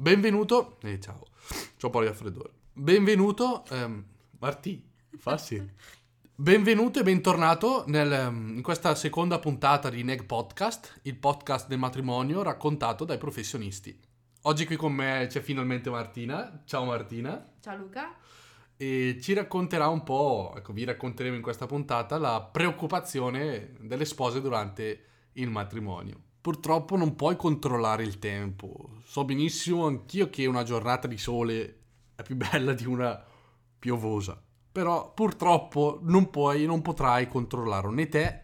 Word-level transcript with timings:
Benvenuto. 0.00 0.78
Eh, 0.80 0.98
ciao. 0.98 1.26
C'ho 1.78 1.86
un 1.88 1.90
po' 1.90 2.00
di 2.00 2.06
raffreddore. 2.06 2.50
Benvenuto, 2.72 3.66
ehm, 3.68 4.02
Martì. 4.38 4.82
Fa 5.18 5.36
sì. 5.36 5.62
Benvenuto 6.34 7.00
e 7.00 7.02
bentornato 7.02 7.84
nel, 7.86 8.10
ehm, 8.10 8.54
in 8.56 8.62
questa 8.62 8.94
seconda 8.94 9.38
puntata 9.38 9.90
di 9.90 10.02
Neg 10.02 10.24
Podcast, 10.24 11.00
il 11.02 11.18
podcast 11.18 11.68
del 11.68 11.76
matrimonio 11.76 12.40
raccontato 12.42 13.04
dai 13.04 13.18
professionisti. 13.18 14.00
Oggi 14.44 14.64
qui 14.64 14.76
con 14.76 14.94
me 14.94 15.26
c'è 15.28 15.42
finalmente 15.42 15.90
Martina. 15.90 16.62
Ciao 16.64 16.86
Martina. 16.86 17.52
Ciao 17.60 17.76
Luca. 17.76 18.16
E 18.78 19.18
ci 19.20 19.34
racconterà 19.34 19.88
un 19.88 20.02
po', 20.02 20.54
ecco, 20.56 20.72
vi 20.72 20.84
racconteremo 20.84 21.36
in 21.36 21.42
questa 21.42 21.66
puntata 21.66 22.16
la 22.16 22.40
preoccupazione 22.40 23.74
delle 23.80 24.06
spose 24.06 24.40
durante 24.40 25.04
il 25.32 25.50
matrimonio. 25.50 26.28
Purtroppo 26.40 26.96
non 26.96 27.16
puoi 27.16 27.36
controllare 27.36 28.02
il 28.02 28.18
tempo. 28.18 29.00
So 29.04 29.24
benissimo 29.24 29.86
anch'io 29.86 30.30
che 30.30 30.46
una 30.46 30.62
giornata 30.62 31.06
di 31.06 31.18
sole 31.18 31.78
è 32.14 32.22
più 32.22 32.36
bella 32.36 32.72
di 32.72 32.86
una 32.86 33.22
piovosa. 33.78 34.40
Però 34.72 35.12
purtroppo 35.12 35.98
non 36.02 36.30
puoi, 36.30 36.64
non 36.64 36.80
potrai 36.80 37.28
controllarlo 37.28 37.90
né 37.90 38.08
te, 38.08 38.42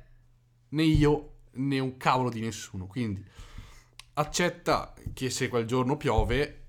né 0.71 0.83
io, 0.83 1.37
né 1.53 1.79
un 1.79 1.97
cavolo 1.97 2.29
di 2.29 2.41
nessuno. 2.41 2.87
Quindi 2.87 3.25
accetta 4.15 4.93
che 5.15 5.31
se 5.31 5.49
quel 5.49 5.65
giorno 5.67 5.97
piove, 5.97 6.65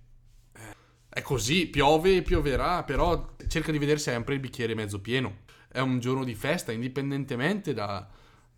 eh, 0.53 0.75
è 1.09 1.21
così, 1.21 1.67
piove 1.67 2.17
e 2.17 2.21
pioverà, 2.21 2.83
però 2.83 3.35
cerca 3.47 3.71
di 3.71 3.79
vedere 3.79 3.99
sempre 3.99 4.35
il 4.35 4.39
bicchiere 4.39 4.75
mezzo 4.75 5.01
pieno. 5.01 5.39
È 5.67 5.79
un 5.79 5.99
giorno 5.99 6.23
di 6.23 6.35
festa, 6.35 6.71
indipendentemente 6.71 7.73
da, 7.73 8.07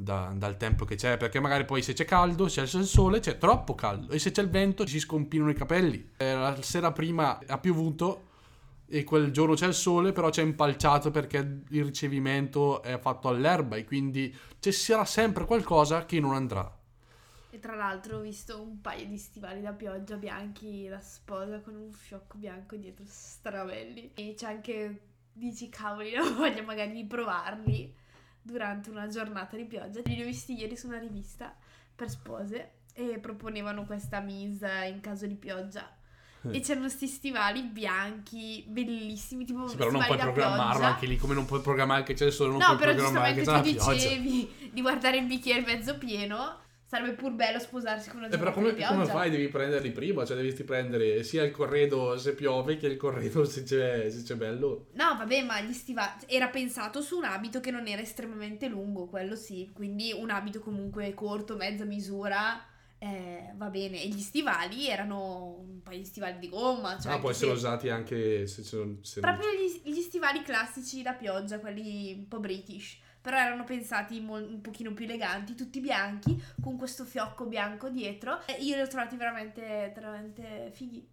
da, 0.01 0.31
dal 0.33 0.55
tempo 0.55 0.85
che 0.85 0.95
c'è, 0.95 1.17
perché 1.17 1.41
magari 1.41 1.65
poi 1.65 1.81
se 1.81 1.91
c'è 1.91 2.05
caldo, 2.05 2.47
se 2.47 2.63
c'è 2.63 2.77
il 2.77 2.85
sole, 2.85 3.19
c'è 3.19 3.37
troppo 3.37 3.75
caldo, 3.75 4.13
e 4.13 4.19
se 4.19 4.31
c'è 4.31 4.41
il 4.41 4.49
vento 4.49 4.85
ci 4.85 4.93
si 4.93 4.99
scompinano 4.99 5.49
i 5.49 5.53
capelli. 5.53 6.11
Eh, 6.15 6.33
la 6.33 6.61
sera 6.61 6.93
prima 6.93 7.37
ha 7.45 7.57
piovuto 7.57 8.27
e 8.87 9.03
quel 9.03 9.31
giorno 9.31 9.55
c'è 9.55 9.67
il 9.67 9.73
sole, 9.73 10.13
però 10.13 10.29
c'è 10.29 10.41
impalciato 10.41 11.11
perché 11.11 11.63
il 11.67 11.83
ricevimento 11.83 12.81
è 12.81 12.97
fatto 12.97 13.27
all'erba 13.27 13.75
e 13.75 13.83
quindi 13.83 14.33
ci 14.59 14.71
sarà 14.71 15.03
sempre 15.03 15.43
qualcosa 15.43 16.05
che 16.05 16.21
non 16.21 16.33
andrà. 16.33 16.77
E 17.51 17.59
tra 17.59 17.75
l'altro 17.75 18.19
ho 18.19 18.21
visto 18.21 18.61
un 18.61 18.79
paio 18.79 19.05
di 19.05 19.17
stivali 19.17 19.59
da 19.59 19.73
pioggia 19.73 20.15
bianchi 20.15 20.87
da 20.87 21.01
sposa 21.01 21.59
con 21.59 21.75
un 21.75 21.91
fiocco 21.91 22.37
bianco 22.37 22.77
dietro 22.77 23.03
strabelli. 23.05 24.11
E 24.13 24.33
c'è 24.37 24.47
anche, 24.47 25.01
dici 25.33 25.67
cavoli, 25.67 26.15
ho 26.15 26.35
voglia 26.35 26.61
magari 26.61 27.03
provarli 27.03 28.07
durante 28.41 28.89
una 28.89 29.07
giornata 29.07 29.55
di 29.55 29.65
pioggia. 29.65 30.01
Li 30.05 30.21
ho 30.21 30.25
visti 30.25 30.57
ieri 30.57 30.75
su 30.77 30.87
una 30.87 30.97
rivista 30.99 31.55
per 31.95 32.09
spose 32.09 32.71
e 32.93 33.19
proponevano 33.19 33.85
questa 33.85 34.19
mise 34.19 34.89
in 34.91 34.99
caso 35.01 35.25
di 35.27 35.35
pioggia. 35.35 35.93
E 36.51 36.61
c'erano 36.61 36.85
questi 36.85 37.07
stivali 37.07 37.63
bianchi, 37.63 38.63
bellissimi, 38.65 39.43
tipo 39.43 39.67
Sì, 39.67 39.75
però 39.75 39.91
non 39.91 40.05
puoi 40.05 40.17
programmarlo 40.17 40.79
pioggia. 40.79 40.93
anche 40.93 41.05
lì, 41.05 41.17
come 41.17 41.33
non 41.33 41.45
puoi 41.45 41.59
programmare 41.59 42.03
che 42.03 42.13
c'è 42.13 42.27
il 42.27 42.31
sole, 42.31 42.51
non 42.51 42.59
No, 42.59 42.65
puoi 42.67 42.77
però 42.77 42.93
programmare 42.93 43.33
che 43.33 43.41
giustamente 43.41 43.73
c'è 43.73 43.75
la 43.75 43.83
tu 43.83 43.93
pioggia. 43.93 44.15
dicevi 44.15 44.69
di 44.71 44.81
guardare 44.81 45.17
il 45.17 45.25
bicchiere 45.25 45.61
mezzo 45.65 45.97
pieno. 45.97 46.59
Sarebbe 46.89 47.13
pur 47.13 47.33
bello 47.33 47.59
sposarsi 47.59 48.09
con 48.09 48.17
una 48.17 48.25
Eh, 48.25 48.37
però 48.39 48.51
giornata 48.51 48.87
come, 48.87 48.97
come 48.97 49.05
fai? 49.05 49.29
Devi 49.29 49.47
prenderli 49.47 49.91
prima, 49.91 50.25
cioè 50.25 50.35
devi 50.35 50.51
prendere 50.63 51.21
sia 51.21 51.43
il 51.43 51.51
corredo 51.51 52.17
se 52.17 52.33
piove 52.33 52.77
che 52.77 52.87
il 52.87 52.97
corredo 52.97 53.45
se 53.45 53.61
c'è, 53.61 54.09
se 54.09 54.23
c'è 54.23 54.33
bello. 54.33 54.87
No, 54.93 55.15
vabbè, 55.15 55.43
ma 55.43 55.61
gli 55.61 55.71
stivali 55.71 56.23
era 56.25 56.47
pensato 56.47 57.01
su 57.01 57.17
un 57.17 57.25
abito 57.25 57.59
che 57.59 57.69
non 57.69 57.85
era 57.85 58.01
estremamente 58.01 58.67
lungo, 58.67 59.05
quello 59.05 59.35
sì, 59.35 59.69
quindi 59.71 60.11
un 60.13 60.31
abito 60.31 60.61
comunque 60.61 61.13
corto, 61.13 61.55
mezza 61.55 61.85
misura, 61.85 62.59
eh, 62.97 63.53
va 63.55 63.69
bene. 63.69 64.01
E 64.01 64.07
gli 64.07 64.19
stivali 64.19 64.87
erano 64.87 65.57
un 65.59 65.83
paio 65.83 65.99
di 65.99 66.05
stivali 66.05 66.39
di 66.39 66.49
gomma, 66.49 66.97
cioè 66.99 67.13
ah, 67.13 67.19
può 67.19 67.29
essere 67.29 67.51
se- 67.51 67.55
usati 67.57 67.89
anche 67.89 68.47
se, 68.47 68.63
se 68.63 68.95
se 69.01 69.19
Proprio 69.19 69.49
gli, 69.51 69.91
gli 69.91 70.01
stivali 70.01 70.41
classici 70.41 71.03
da 71.03 71.13
pioggia, 71.13 71.59
quelli 71.59 72.13
un 72.17 72.27
po' 72.27 72.39
british. 72.39 72.97
Però 73.21 73.37
erano 73.37 73.63
pensati 73.63 74.19
mol- 74.21 74.47
un 74.49 74.61
pochino 74.61 74.93
più 74.93 75.05
eleganti, 75.05 75.55
tutti 75.55 75.79
bianchi, 75.79 76.41
con 76.61 76.77
questo 76.77 77.03
fiocco 77.03 77.45
bianco 77.45 77.89
dietro. 77.89 78.45
E 78.45 78.53
io 78.61 78.75
li 78.75 78.81
ho 78.81 78.87
trovati 78.87 79.15
veramente, 79.15 79.91
veramente 79.93 80.71
fighi. 80.73 81.05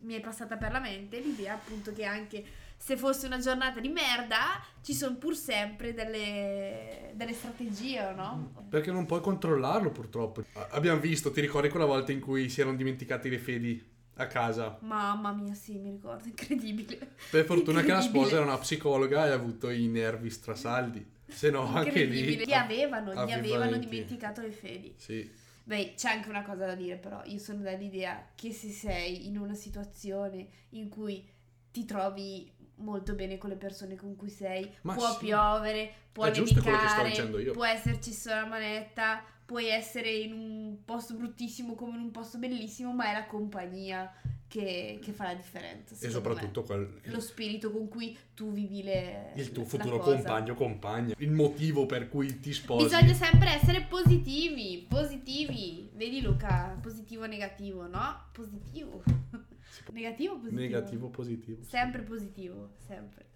Mi 0.00 0.14
è 0.14 0.20
passata 0.20 0.56
per 0.56 0.70
la 0.70 0.78
mente 0.78 1.18
l'idea 1.18 1.54
appunto 1.54 1.92
che 1.92 2.04
anche 2.04 2.44
se 2.80 2.96
fosse 2.96 3.26
una 3.26 3.38
giornata 3.38 3.80
di 3.80 3.88
merda, 3.88 4.64
ci 4.82 4.94
sono 4.94 5.16
pur 5.16 5.34
sempre 5.34 5.92
delle, 5.92 7.10
delle 7.14 7.32
strategie, 7.32 8.12
no? 8.14 8.52
Perché 8.70 8.92
non 8.92 9.04
puoi 9.04 9.20
controllarlo 9.20 9.90
purtroppo. 9.90 10.44
Abbiamo 10.70 11.00
visto, 11.00 11.32
ti 11.32 11.40
ricordi 11.40 11.68
quella 11.68 11.84
volta 11.84 12.12
in 12.12 12.20
cui 12.20 12.48
si 12.48 12.60
erano 12.60 12.76
dimenticati 12.76 13.28
le 13.28 13.38
fedi 13.38 13.84
a 14.14 14.26
casa? 14.28 14.78
Mamma 14.82 15.32
mia, 15.32 15.54
sì, 15.54 15.76
mi 15.76 15.90
ricordo, 15.90 16.28
incredibile. 16.28 17.14
Per 17.30 17.44
fortuna 17.44 17.82
che 17.82 17.88
la 17.88 18.00
sposa 18.00 18.06
Incredibile. 18.06 18.36
era 18.36 18.44
una 18.44 18.58
psicologa 18.58 19.26
e 19.26 19.30
ha 19.30 19.34
avuto 19.34 19.70
i 19.70 19.86
nervi 19.88 20.30
strasaldi. 20.30 21.16
Se 21.28 21.50
no, 21.50 21.62
anche 21.74 22.04
lì... 22.04 22.36
Gli 22.36 22.52
avevano, 22.52 23.12
gli 23.12 23.32
aveva 23.32 23.36
avevano 23.36 23.76
dimenticato 23.76 24.40
le 24.40 24.50
fedi. 24.50 24.94
Sì. 24.96 25.30
Beh, 25.64 25.92
c'è 25.96 26.08
anche 26.10 26.30
una 26.30 26.42
cosa 26.42 26.64
da 26.64 26.74
dire 26.74 26.96
però, 26.96 27.22
io 27.26 27.38
sono 27.38 27.60
dell'idea 27.60 28.30
che 28.34 28.52
se 28.52 28.70
sei 28.70 29.26
in 29.26 29.36
una 29.36 29.54
situazione 29.54 30.48
in 30.70 30.88
cui 30.88 31.28
ti 31.70 31.84
trovi 31.84 32.50
molto 32.76 33.14
bene 33.14 33.36
con 33.36 33.50
le 33.50 33.56
persone 33.56 33.94
con 33.94 34.16
cui 34.16 34.30
sei, 34.30 34.72
Ma 34.82 34.94
può 34.94 35.10
sì. 35.12 35.26
piovere, 35.26 35.92
può 36.10 36.24
È 36.24 36.30
nevicare, 36.30 37.50
può 37.52 37.66
esserci 37.66 38.12
solo 38.12 38.36
la 38.36 38.46
manetta, 38.46 39.22
puoi 39.44 39.66
essere 39.66 40.10
in 40.10 40.32
un 40.32 40.84
posto 40.84 41.14
bruttissimo 41.14 41.74
come 41.74 41.96
in 41.96 42.02
un 42.02 42.10
posto 42.12 42.38
bellissimo, 42.38 42.92
ma 42.92 43.10
è 43.10 43.12
la 43.12 43.26
compagnia 43.26 44.10
che, 44.48 44.98
che 45.00 45.12
fa 45.12 45.24
la 45.24 45.34
differenza. 45.34 45.94
E 46.04 46.10
soprattutto 46.10 46.62
quel, 46.62 47.00
lo 47.04 47.20
spirito 47.20 47.70
con 47.70 47.86
cui 47.88 48.16
tu 48.34 48.50
vivi 48.50 48.82
le, 48.82 49.32
il 49.36 49.52
tuo 49.52 49.64
futuro 49.64 49.98
cosa. 49.98 50.16
compagno 50.16 50.52
o 50.52 50.56
compagna. 50.56 51.14
Il 51.18 51.30
motivo 51.30 51.86
per 51.86 52.08
cui 52.08 52.40
ti 52.40 52.52
sposi. 52.52 52.84
Bisogna 52.84 53.12
sempre 53.12 53.50
essere 53.50 53.82
positivi, 53.82 54.86
positivi. 54.88 55.90
Vedi 55.94 56.22
Luca, 56.22 56.76
positivo 56.80 57.26
negativo, 57.26 57.86
no? 57.86 58.28
Positivo. 58.32 59.02
negativo 59.92 60.34
o 60.34 60.38
positivo? 60.38 60.60
Negativo, 60.60 61.08
positivo. 61.08 61.62
Sempre 61.62 62.02
positivo, 62.02 62.70
sempre. 62.86 63.26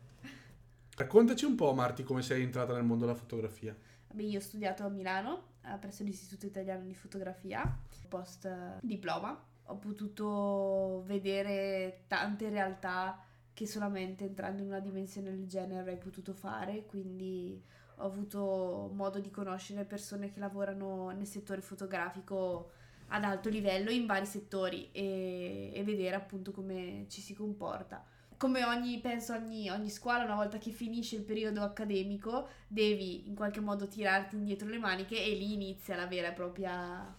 Raccontaci 0.97 1.45
un 1.45 1.55
po', 1.55 1.73
Marti, 1.75 2.03
come 2.03 2.23
sei 2.23 2.43
entrata 2.43 2.73
nel 2.73 2.85
mondo 2.85 3.05
della 3.05 3.17
fotografia. 3.17 3.77
Vabbè, 4.09 4.23
io 4.23 4.39
ho 4.39 4.43
studiato 4.43 4.85
a 4.85 4.89
Milano, 4.89 5.43
presso 5.79 6.05
l'Istituto 6.05 6.47
Italiano 6.47 6.85
di 6.85 6.95
Fotografia, 6.95 7.79
post 8.09 8.45
eh, 8.45 8.79
diploma. 8.83 9.51
Ho 9.67 9.77
potuto 9.77 11.03
vedere 11.07 12.05
tante 12.07 12.49
realtà 12.49 13.25
che 13.55 13.67
solamente 13.67 14.25
entrando 14.25 14.63
in 14.63 14.69
una 14.69 14.81
dimensione 14.81 15.31
del 15.31 15.47
genere 15.47 15.81
avrei 15.81 15.99
potuto 15.99 16.33
fare, 16.33 16.87
quindi 16.87 17.63
ho 17.97 18.05
avuto 18.05 18.91
modo 18.95 19.19
di 19.21 19.31
conoscere 19.31 19.85
persone 19.85 20.33
che 20.33 20.41
lavorano 20.41 21.11
nel 21.11 21.27
settore 21.27 21.61
fotografico 21.61 22.73
ad 23.09 23.25
alto 23.25 23.49
livello 23.49 23.91
in 23.91 24.07
vari 24.07 24.27
settori 24.27 24.91
e, 24.91 25.71
e 25.75 25.85
vedere 25.85 26.17
appunto 26.17 26.51
come 26.51 27.05
ci 27.09 27.21
si 27.21 27.35
comporta. 27.35 28.05
Come 28.39 28.65
ogni, 28.65 28.99
penso 28.99 29.35
ogni, 29.35 29.71
ogni 29.71 29.91
scuola, 29.91 30.25
una 30.25 30.35
volta 30.35 30.59
che 30.59 30.71
finisce 30.71 31.15
il 31.17 31.23
periodo 31.23 31.63
accademico, 31.63 32.49
devi 32.67 33.29
in 33.29 33.37
qualche 33.37 33.61
modo 33.61 33.87
tirarti 33.87 34.35
indietro 34.35 34.69
le 34.69 34.79
maniche 34.79 35.23
e 35.23 35.35
lì 35.35 35.53
inizia 35.53 35.95
la 35.95 36.07
vera 36.07 36.29
e 36.29 36.33
propria 36.33 37.17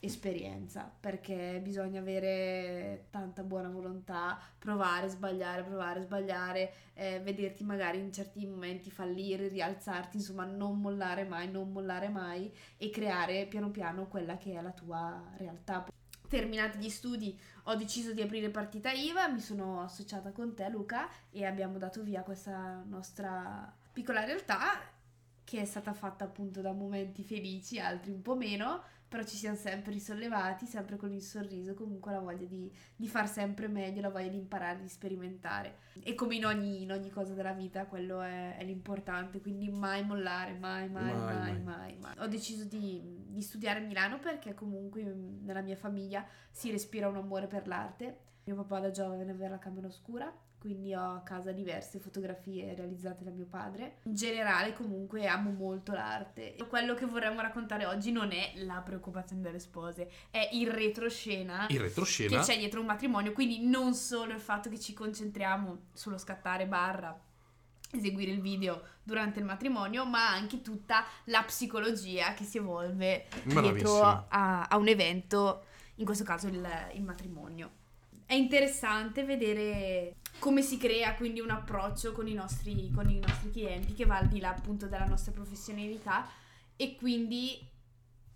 esperienza 0.00 0.90
perché 0.98 1.60
bisogna 1.62 2.00
avere 2.00 3.06
tanta 3.10 3.42
buona 3.42 3.68
volontà, 3.68 4.38
provare, 4.58 5.08
sbagliare, 5.08 5.62
provare, 5.62 6.00
sbagliare, 6.00 6.72
eh, 6.94 7.20
vederti 7.20 7.64
magari 7.64 7.98
in 7.98 8.12
certi 8.12 8.46
momenti 8.46 8.90
fallire, 8.90 9.48
rialzarti, 9.48 10.16
insomma 10.16 10.44
non 10.44 10.80
mollare 10.80 11.24
mai, 11.24 11.50
non 11.50 11.70
mollare 11.70 12.08
mai 12.08 12.50
e 12.78 12.90
creare 12.90 13.46
piano 13.46 13.70
piano 13.70 14.06
quella 14.06 14.36
che 14.36 14.54
è 14.54 14.62
la 14.62 14.72
tua 14.72 15.22
realtà. 15.36 15.86
Terminati 16.28 16.78
gli 16.78 16.88
studi 16.88 17.38
ho 17.64 17.74
deciso 17.74 18.12
di 18.12 18.22
aprire 18.22 18.50
partita 18.50 18.90
IVA, 18.92 19.28
mi 19.28 19.40
sono 19.40 19.82
associata 19.82 20.30
con 20.30 20.54
te 20.54 20.68
Luca 20.68 21.08
e 21.30 21.44
abbiamo 21.44 21.76
dato 21.76 22.02
via 22.02 22.22
questa 22.22 22.82
nostra 22.86 23.74
piccola 23.92 24.24
realtà 24.24 24.98
che 25.50 25.60
è 25.60 25.64
stata 25.64 25.92
fatta 25.92 26.22
appunto 26.22 26.60
da 26.60 26.70
momenti 26.70 27.24
felici, 27.24 27.80
altri 27.80 28.12
un 28.12 28.22
po' 28.22 28.36
meno, 28.36 28.84
però 29.08 29.24
ci 29.24 29.36
siamo 29.36 29.56
sempre 29.56 29.90
risollevati, 29.90 30.64
sempre 30.64 30.96
con 30.96 31.12
il 31.12 31.22
sorriso, 31.22 31.74
comunque 31.74 32.12
la 32.12 32.20
voglia 32.20 32.46
di, 32.46 32.72
di 32.94 33.08
far 33.08 33.28
sempre 33.28 33.66
meglio, 33.66 34.00
la 34.00 34.10
voglia 34.10 34.28
di 34.28 34.36
imparare, 34.36 34.80
di 34.80 34.88
sperimentare. 34.88 35.78
E 36.04 36.14
come 36.14 36.36
in 36.36 36.44
ogni, 36.46 36.82
in 36.82 36.92
ogni 36.92 37.10
cosa 37.10 37.34
della 37.34 37.52
vita, 37.52 37.86
quello 37.86 38.20
è, 38.20 38.58
è 38.58 38.64
l'importante, 38.64 39.40
quindi 39.40 39.68
mai 39.68 40.04
mollare, 40.04 40.52
mai, 40.52 40.88
mai, 40.88 41.12
Mai, 41.12 41.34
mai, 41.34 41.62
mai. 41.62 41.96
mai. 42.00 42.14
Ho 42.18 42.28
deciso 42.28 42.64
di, 42.64 43.02
di 43.26 43.42
studiare 43.42 43.80
a 43.80 43.82
Milano 43.82 44.20
perché 44.20 44.54
comunque 44.54 45.02
mm, 45.02 45.44
nella 45.44 45.62
mia 45.62 45.74
famiglia 45.76 46.24
si 46.48 46.70
respira 46.70 47.08
un 47.08 47.16
amore 47.16 47.48
per 47.48 47.66
l'arte. 47.66 48.18
Mio 48.50 48.64
papà 48.64 48.80
da 48.80 48.90
giovane 48.90 49.30
aveva 49.30 49.48
la 49.48 49.60
camera 49.60 49.86
oscura, 49.86 50.28
quindi 50.58 50.92
ho 50.92 51.14
a 51.14 51.20
casa 51.20 51.52
diverse 51.52 52.00
fotografie 52.00 52.74
realizzate 52.74 53.22
da 53.22 53.30
mio 53.30 53.46
padre. 53.46 53.98
In 54.06 54.14
generale 54.16 54.72
comunque 54.72 55.28
amo 55.28 55.52
molto 55.52 55.92
l'arte. 55.92 56.56
Quello 56.68 56.94
che 56.94 57.06
vorremmo 57.06 57.40
raccontare 57.42 57.86
oggi 57.86 58.10
non 58.10 58.32
è 58.32 58.54
la 58.56 58.82
preoccupazione 58.84 59.40
delle 59.40 59.60
spose, 59.60 60.10
è 60.30 60.48
il 60.54 60.68
retroscena 60.68 61.66
Il 61.68 61.78
retroscena. 61.78 62.40
che 62.40 62.44
c'è 62.44 62.58
dietro 62.58 62.80
un 62.80 62.86
matrimonio, 62.86 63.30
quindi 63.30 63.64
non 63.64 63.94
solo 63.94 64.32
il 64.32 64.40
fatto 64.40 64.68
che 64.68 64.80
ci 64.80 64.94
concentriamo 64.94 65.82
sullo 65.92 66.18
scattare 66.18 66.66
barra 66.66 67.16
eseguire 67.92 68.32
il 68.32 68.40
video 68.40 68.82
durante 69.04 69.38
il 69.38 69.44
matrimonio, 69.44 70.04
ma 70.06 70.28
anche 70.28 70.60
tutta 70.60 71.04
la 71.26 71.44
psicologia 71.44 72.34
che 72.34 72.42
si 72.42 72.58
evolve 72.58 73.28
dietro 73.44 73.60
Bravissimo. 73.60 74.26
a, 74.28 74.62
a 74.64 74.76
un 74.76 74.88
evento, 74.88 75.66
in 75.96 76.04
questo 76.04 76.24
caso 76.24 76.48
il, 76.48 76.68
il 76.94 77.02
matrimonio. 77.04 77.78
È 78.30 78.34
interessante 78.34 79.24
vedere 79.24 80.18
come 80.38 80.62
si 80.62 80.78
crea 80.78 81.16
quindi 81.16 81.40
un 81.40 81.50
approccio 81.50 82.12
con 82.12 82.28
i 82.28 82.32
nostri, 82.32 82.88
con 82.94 83.10
i 83.10 83.18
nostri 83.18 83.50
clienti 83.50 83.92
che 83.92 84.06
va 84.06 84.18
al 84.18 84.28
di 84.28 84.38
là 84.38 84.50
appunto 84.50 84.86
della 84.86 85.04
nostra 85.04 85.32
professionalità 85.32 86.28
e 86.76 86.94
quindi 86.94 87.58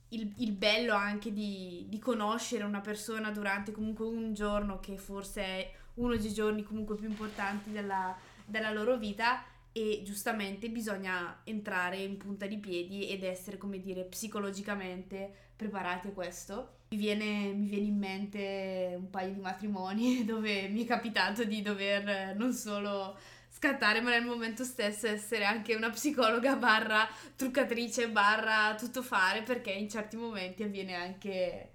il, 0.08 0.34
il 0.38 0.50
bello 0.50 0.94
anche 0.94 1.32
di, 1.32 1.86
di 1.88 2.00
conoscere 2.00 2.64
una 2.64 2.80
persona 2.80 3.30
durante 3.30 3.70
comunque 3.70 4.04
un 4.04 4.34
giorno 4.34 4.80
che 4.80 4.98
forse 4.98 5.40
è 5.40 5.72
uno 5.94 6.16
dei 6.16 6.32
giorni 6.32 6.64
comunque 6.64 6.96
più 6.96 7.08
importanti 7.08 7.70
della, 7.70 8.16
della 8.44 8.72
loro 8.72 8.96
vita 8.96 9.44
e 9.70 10.02
giustamente 10.04 10.70
bisogna 10.70 11.42
entrare 11.44 11.98
in 11.98 12.16
punta 12.16 12.46
di 12.46 12.58
piedi 12.58 13.08
ed 13.10 13.22
essere, 13.22 13.58
come 13.58 13.78
dire, 13.78 14.02
psicologicamente 14.06 15.43
preparati 15.56 16.08
a 16.08 16.12
questo. 16.12 16.78
Mi 16.90 16.96
viene, 16.98 17.52
mi 17.52 17.66
viene 17.66 17.86
in 17.86 17.98
mente 17.98 18.94
un 18.96 19.10
paio 19.10 19.32
di 19.32 19.40
matrimoni 19.40 20.24
dove 20.26 20.68
mi 20.68 20.84
è 20.84 20.86
capitato 20.86 21.44
di 21.44 21.62
dover 21.62 22.08
eh, 22.08 22.34
non 22.34 22.52
solo 22.52 23.16
scattare, 23.50 24.00
ma 24.00 24.10
nel 24.10 24.24
momento 24.24 24.64
stesso 24.64 25.06
essere 25.06 25.44
anche 25.44 25.74
una 25.74 25.90
psicologa 25.90 26.56
barra 26.56 27.08
truccatrice 27.36 28.10
barra 28.10 28.74
tutto 28.74 29.02
fare 29.02 29.42
perché 29.42 29.70
in 29.70 29.88
certi 29.88 30.16
momenti 30.16 30.62
avviene 30.62 30.94
anche... 30.94 31.68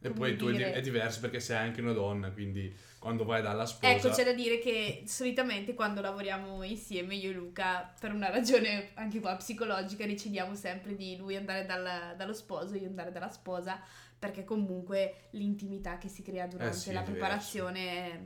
E 0.00 0.10
poi 0.10 0.36
tu 0.36 0.46
è, 0.46 0.50
di- 0.50 0.56
dire- 0.58 0.72
è 0.72 0.80
diverso 0.80 1.20
perché 1.20 1.40
sei 1.40 1.56
anche 1.56 1.80
una 1.80 1.92
donna, 1.92 2.30
quindi 2.30 2.72
quando 2.98 3.24
vai 3.24 3.42
dalla 3.42 3.66
sposa... 3.66 3.92
Ecco, 3.92 4.10
c'è 4.10 4.24
da 4.24 4.32
dire 4.32 4.58
che 4.58 5.02
solitamente 5.06 5.74
quando 5.74 6.00
lavoriamo 6.00 6.62
insieme, 6.62 7.14
io 7.16 7.30
e 7.30 7.32
Luca, 7.34 7.92
per 7.98 8.12
una 8.12 8.30
ragione 8.30 8.90
anche 8.94 9.20
qua 9.20 9.34
psicologica, 9.36 10.06
decidiamo 10.06 10.54
sempre 10.54 10.94
di 10.94 11.16
lui 11.16 11.36
andare 11.36 11.66
dal- 11.66 12.14
dallo 12.16 12.32
sposo 12.32 12.74
e 12.74 12.78
io 12.78 12.86
andare 12.86 13.10
dalla 13.10 13.30
sposa, 13.30 13.80
perché 14.18 14.44
comunque 14.44 15.28
l'intimità 15.30 15.98
che 15.98 16.08
si 16.08 16.22
crea 16.22 16.46
durante 16.46 16.76
Eh 16.76 16.78
sì, 16.78 16.92
la 16.92 17.02
preparazione 17.02 17.80
è, 17.90 18.20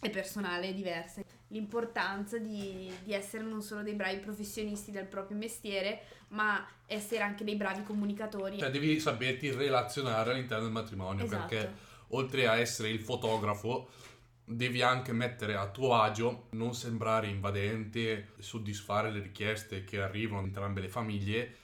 è 0.00 0.10
personale, 0.10 0.68
è 0.68 0.74
diversa. 0.74 1.22
L'importanza 1.54 2.36
di, 2.38 2.92
di 3.04 3.12
essere 3.12 3.44
non 3.44 3.62
solo 3.62 3.82
dei 3.82 3.94
bravi 3.94 4.18
professionisti 4.18 4.90
del 4.90 5.06
proprio 5.06 5.36
mestiere, 5.36 6.00
ma 6.28 6.66
essere 6.86 7.22
anche 7.22 7.44
dei 7.44 7.54
bravi 7.54 7.84
comunicatori. 7.84 8.58
Cioè 8.58 8.70
devi 8.70 8.98
saperti 8.98 9.52
relazionare 9.52 10.32
all'interno 10.32 10.64
del 10.64 10.72
matrimonio, 10.72 11.24
esatto. 11.24 11.46
perché 11.46 11.72
oltre 12.08 12.48
a 12.48 12.56
essere 12.56 12.88
il 12.88 13.00
fotografo, 13.00 13.88
devi 14.44 14.82
anche 14.82 15.12
mettere 15.12 15.54
a 15.54 15.68
tuo 15.68 15.94
agio, 15.94 16.48
non 16.50 16.74
sembrare 16.74 17.28
invadente, 17.28 18.32
soddisfare 18.38 19.10
le 19.10 19.20
richieste 19.20 19.84
che 19.84 20.00
arrivano 20.00 20.40
da 20.40 20.46
entrambe 20.48 20.80
le 20.80 20.88
famiglie, 20.88 21.56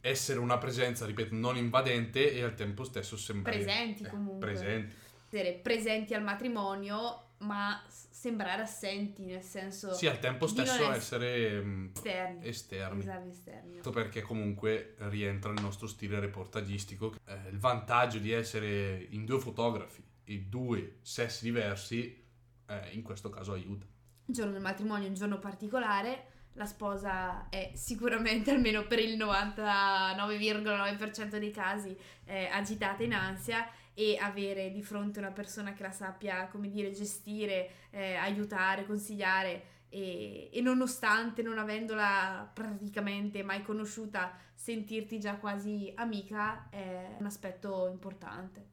essere 0.00 0.40
una 0.40 0.58
presenza, 0.58 1.06
ripeto, 1.06 1.34
non 1.34 1.56
invadente 1.56 2.32
e 2.32 2.42
al 2.42 2.54
tempo 2.54 2.82
stesso 2.82 3.16
sembrare 3.16 3.58
Presenti 3.58 4.02
eh, 4.04 4.08
comunque. 4.08 4.50
presenti. 4.50 4.94
essere 5.28 5.52
presenti 5.62 6.14
al 6.14 6.22
matrimonio, 6.22 7.31
ma 7.42 7.82
sembrare 7.88 8.62
assenti, 8.62 9.24
nel 9.24 9.42
senso 9.42 9.94
Sì, 9.94 10.06
al 10.06 10.18
tempo 10.18 10.46
stesso 10.46 10.90
ess- 10.90 10.96
essere 10.96 11.62
mm, 11.62 11.88
esterni. 11.94 12.46
esterni. 12.46 13.00
Esatto, 13.00 13.28
esterni. 13.28 13.70
Questo 13.72 13.90
perché 13.90 14.22
comunque 14.22 14.94
rientra 14.98 15.52
nel 15.52 15.62
nostro 15.62 15.86
stile 15.86 16.20
reportagistico. 16.20 17.14
Eh, 17.26 17.48
il 17.50 17.58
vantaggio 17.58 18.18
di 18.18 18.32
essere 18.32 19.06
in 19.10 19.24
due 19.24 19.40
fotografi 19.40 20.02
e 20.24 20.38
due 20.48 20.98
sessi 21.02 21.44
diversi, 21.44 22.24
eh, 22.66 22.88
in 22.92 23.02
questo 23.02 23.28
caso 23.28 23.52
aiuta. 23.52 23.86
Il 24.26 24.34
giorno 24.34 24.52
del 24.52 24.62
matrimonio 24.62 25.06
è 25.06 25.08
un 25.08 25.14
giorno 25.14 25.38
particolare. 25.38 26.26
La 26.54 26.66
sposa 26.66 27.48
è 27.48 27.72
sicuramente, 27.74 28.50
almeno 28.50 28.86
per 28.86 28.98
il 28.98 29.16
99,9% 29.16 31.38
dei 31.38 31.50
casi, 31.50 31.96
eh, 32.24 32.44
agitata 32.46 33.02
in 33.02 33.14
ansia 33.14 33.66
e 33.94 34.16
avere 34.20 34.70
di 34.70 34.82
fronte 34.82 35.18
una 35.18 35.32
persona 35.32 35.72
che 35.72 35.82
la 35.82 35.90
sappia, 35.90 36.46
come 36.48 36.68
dire, 36.68 36.92
gestire, 36.92 37.70
eh, 37.90 38.14
aiutare, 38.14 38.86
consigliare 38.86 39.64
e, 39.88 40.48
e 40.50 40.60
nonostante 40.62 41.42
non 41.42 41.58
avendola 41.58 42.50
praticamente 42.52 43.42
mai 43.42 43.62
conosciuta, 43.62 44.32
sentirti 44.54 45.18
già 45.20 45.36
quasi 45.36 45.92
amica 45.96 46.68
è 46.70 47.16
un 47.18 47.26
aspetto 47.26 47.88
importante. 47.90 48.70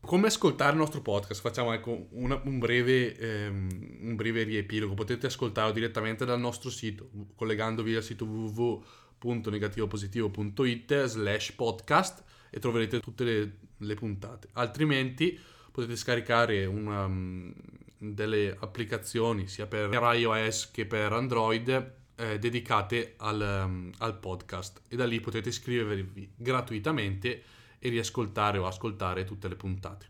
Come 0.00 0.26
ascoltare 0.28 0.72
il 0.72 0.78
nostro 0.78 1.00
podcast? 1.00 1.40
Facciamo 1.40 1.72
ecco, 1.72 2.08
una- 2.10 2.40
un, 2.44 2.58
breve, 2.58 3.16
ehm, 3.16 3.98
un 4.02 4.16
breve 4.16 4.42
riepilogo. 4.42 4.92
Potete 4.94 5.26
ascoltarlo 5.26 5.72
direttamente 5.72 6.26
dal 6.26 6.38
nostro 6.38 6.68
sito, 6.70 7.08
collegandovi 7.34 7.94
al 7.96 8.02
sito 8.02 8.26
www.negativopositivo.it 8.26 11.04
slash 11.06 11.52
podcast 11.52 12.22
e 12.54 12.60
troverete 12.60 13.00
tutte 13.00 13.24
le, 13.24 13.56
le 13.78 13.94
puntate. 13.94 14.48
Altrimenti 14.52 15.36
potete 15.72 15.96
scaricare 15.96 16.64
una, 16.66 17.08
mm, 17.08 17.50
delle 17.98 18.56
applicazioni 18.60 19.48
sia 19.48 19.66
per 19.66 19.90
iOS 19.92 20.70
che 20.70 20.86
per 20.86 21.12
Android 21.12 21.92
eh, 22.14 22.38
dedicate 22.38 23.14
al, 23.16 23.64
mm, 23.68 23.90
al 23.98 24.16
podcast 24.20 24.82
e 24.88 24.94
da 24.94 25.04
lì 25.04 25.18
potete 25.18 25.48
iscrivervi 25.48 26.30
gratuitamente 26.36 27.42
e 27.80 27.88
riascoltare 27.88 28.58
o 28.58 28.68
ascoltare 28.68 29.24
tutte 29.24 29.48
le 29.48 29.56
puntate. 29.56 30.06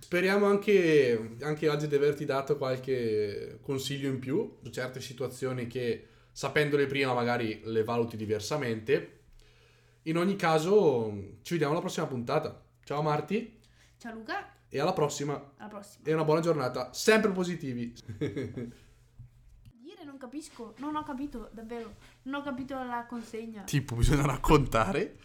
Speriamo 0.00 0.46
anche, 0.46 1.36
anche 1.42 1.68
oggi 1.68 1.86
di 1.86 1.94
averti 1.94 2.24
dato 2.24 2.56
qualche 2.56 3.60
consiglio 3.62 4.08
in 4.08 4.18
più 4.18 4.56
su 4.60 4.70
certe 4.70 5.00
situazioni 5.00 5.68
che 5.68 6.08
sapendole 6.32 6.86
prima 6.86 7.14
magari 7.14 7.60
le 7.62 7.84
valuti 7.84 8.16
diversamente. 8.16 9.13
In 10.06 10.18
ogni 10.18 10.36
caso 10.36 11.38
ci 11.42 11.52
vediamo 11.52 11.72
alla 11.72 11.80
prossima 11.80 12.06
puntata. 12.06 12.62
Ciao 12.84 13.00
Marti 13.00 13.58
Ciao 13.96 14.12
Luca, 14.12 14.52
e 14.68 14.78
alla 14.78 14.92
prossima 14.92 15.52
alla 15.56 15.68
prossima. 15.68 16.06
e 16.06 16.12
una 16.12 16.24
buona 16.24 16.40
giornata, 16.40 16.92
sempre 16.92 17.30
positivi. 17.32 17.94
Dire 18.18 20.04
non 20.04 20.18
capisco, 20.18 20.74
non 20.78 20.94
ho 20.96 21.02
capito 21.04 21.48
davvero, 21.52 21.94
non 22.24 22.40
ho 22.40 22.42
capito 22.42 22.74
la 22.74 23.06
consegna. 23.08 23.62
tipo 23.62 23.94
bisogna 23.96 24.26
raccontare 24.26 25.16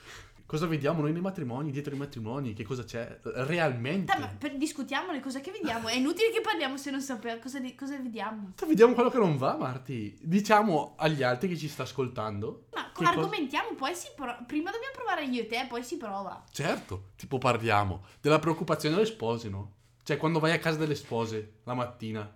cosa 0.49 0.65
vediamo 0.65 1.01
noi 1.01 1.11
nei 1.11 1.21
matrimoni, 1.21 1.69
dietro 1.69 1.93
i 1.93 1.97
matrimoni, 1.97 2.53
che 2.53 2.63
cosa 2.63 2.83
c'è 2.83 3.19
realmente. 3.21 4.17
Ma 4.17 4.25
per- 4.27 4.57
discutiamone, 4.57 5.19
cosa 5.21 5.41
che 5.41 5.51
vediamo? 5.51 5.89
È 5.89 5.93
inutile 5.95 6.31
che 6.31 6.41
parliamo 6.41 6.75
se 6.75 6.89
non 6.89 7.01
sappiamo 7.01 7.39
cosa, 7.39 7.59
di- 7.59 7.75
cosa 7.75 7.95
vediamo. 7.99 8.53
Vediamo 8.67 8.95
quello 8.95 9.11
che 9.11 9.19
non 9.19 9.37
va, 9.37 9.55
Marti. 9.55 10.17
Diciamo 10.19 10.95
agli 10.97 11.21
altri 11.21 11.49
che 11.49 11.55
ci 11.55 11.67
sta 11.67 11.83
ascoltando. 11.83 12.65
Ma 12.73 12.85
Che 12.85 12.89
cosa- 12.93 13.09
argomentiamo, 13.11 13.75
poi 13.75 13.93
si 13.93 14.07
pro- 14.15 14.39
prima 14.47 14.71
dobbiamo 14.71 14.95
provare 14.95 15.25
io 15.25 15.43
e 15.43 15.45
te, 15.45 15.67
poi 15.69 15.83
si 15.83 15.97
prova. 15.97 16.43
Certo, 16.51 17.09
tipo 17.15 17.37
parliamo 17.37 18.03
della 18.19 18.39
preoccupazione 18.39 18.95
delle 18.95 19.05
spose, 19.07 19.49
no? 19.49 19.73
Cioè 20.01 20.17
quando 20.17 20.39
vai 20.39 20.53
a 20.53 20.57
casa 20.57 20.79
delle 20.79 20.95
spose 20.95 21.57
la 21.65 21.75
mattina, 21.75 22.27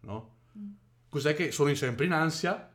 no? 0.00 0.30
Mm. 0.58 0.70
Cos'è 1.08 1.36
che 1.36 1.52
sono 1.52 1.72
sempre 1.76 2.06
in 2.06 2.12
ansia? 2.12 2.68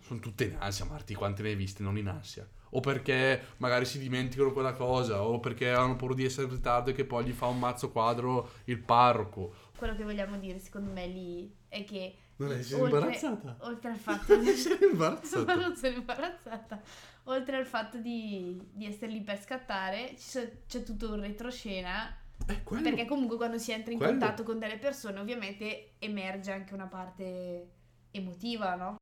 Sono 0.00 0.18
tutte 0.18 0.44
in 0.44 0.56
ansia, 0.58 0.84
Marti, 0.86 1.14
quante 1.14 1.42
ne 1.42 1.50
hai 1.50 1.54
viste 1.54 1.84
non 1.84 1.96
in 1.96 2.08
ansia? 2.08 2.48
O 2.70 2.80
perché 2.80 3.40
magari 3.58 3.84
si 3.84 3.98
dimenticano 3.98 4.52
quella 4.52 4.72
cosa, 4.74 5.22
o 5.22 5.40
perché 5.40 5.70
hanno 5.70 5.96
paura 5.96 6.14
di 6.14 6.24
essere 6.24 6.46
in 6.46 6.52
ritardo 6.52 6.90
e 6.90 6.92
che 6.92 7.04
poi 7.04 7.24
gli 7.24 7.32
fa 7.32 7.46
un 7.46 7.58
mazzo 7.58 7.90
quadro 7.90 8.50
il 8.64 8.78
parroco. 8.78 9.52
Quello 9.76 9.94
che 9.96 10.04
vogliamo 10.04 10.36
dire, 10.38 10.58
secondo 10.58 10.90
me, 10.90 11.06
lì 11.06 11.54
è 11.68 11.84
che. 11.84 12.14
Non 12.36 12.52
è- 12.52 12.62
sei 12.62 12.80
oltre- 12.80 12.98
imbarazzata? 12.98 13.56
Oltre 13.62 13.90
al 13.90 13.96
fatto. 13.98 14.42
Sei 14.54 14.78
Ma 14.80 14.86
imbarazzata? 14.90 15.54
non 15.56 15.74
sono 15.76 15.96
imbarazzata. 15.96 16.80
Oltre 17.24 17.56
al 17.56 17.66
fatto 17.66 17.98
di, 17.98 18.60
di 18.72 18.86
essere 18.86 19.10
lì 19.12 19.20
per 19.22 19.40
scattare, 19.40 20.12
so- 20.16 20.48
c'è 20.68 20.82
tutto 20.82 21.12
un 21.12 21.20
retroscena. 21.20 22.16
È 22.46 22.62
quello. 22.62 22.82
Perché 22.82 23.04
comunque 23.06 23.36
quando 23.36 23.58
si 23.58 23.72
entra 23.72 23.90
in 23.92 23.98
Quello. 23.98 24.12
contatto 24.12 24.44
con 24.44 24.58
delle 24.60 24.78
persone, 24.78 25.18
ovviamente 25.18 25.94
emerge 25.98 26.52
anche 26.52 26.72
una 26.74 26.86
parte 26.86 27.70
emotiva, 28.12 28.74
no? 28.76 28.96